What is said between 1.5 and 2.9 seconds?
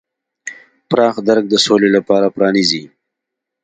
سولې لاره پرانیزي.